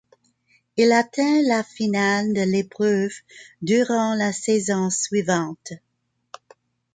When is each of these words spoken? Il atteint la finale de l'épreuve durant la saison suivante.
Il 0.77 0.93
atteint 0.93 1.43
la 1.43 1.61
finale 1.63 2.33
de 2.33 2.41
l'épreuve 2.41 3.11
durant 3.61 4.15
la 4.15 4.33
saison 4.33 4.89
suivante. 4.89 5.73